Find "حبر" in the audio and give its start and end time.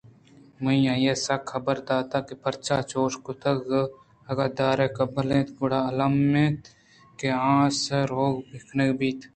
1.53-1.77